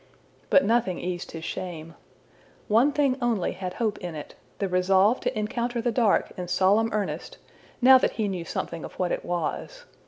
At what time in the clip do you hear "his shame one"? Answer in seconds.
1.29-2.91